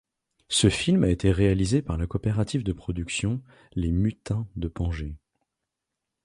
[0.49, 3.43] Ce film a été réalisé par la coopérative de production
[3.75, 5.15] Les Mutins de Pangée.